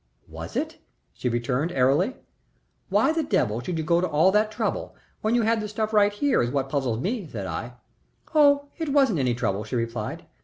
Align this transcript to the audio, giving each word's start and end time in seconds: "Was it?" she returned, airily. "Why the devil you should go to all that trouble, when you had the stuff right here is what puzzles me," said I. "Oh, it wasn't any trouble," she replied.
"Was 0.27 0.55
it?" 0.55 0.79
she 1.13 1.29
returned, 1.29 1.71
airily. 1.71 2.15
"Why 2.89 3.13
the 3.13 3.21
devil 3.21 3.57
you 3.61 3.65
should 3.77 3.85
go 3.85 4.01
to 4.01 4.07
all 4.09 4.31
that 4.31 4.51
trouble, 4.51 4.95
when 5.21 5.35
you 5.35 5.43
had 5.43 5.61
the 5.61 5.67
stuff 5.67 5.93
right 5.93 6.11
here 6.11 6.41
is 6.41 6.49
what 6.49 6.69
puzzles 6.69 6.99
me," 6.99 7.27
said 7.31 7.45
I. 7.45 7.73
"Oh, 8.33 8.69
it 8.79 8.89
wasn't 8.89 9.19
any 9.19 9.35
trouble," 9.35 9.63
she 9.63 9.75
replied. 9.75 10.25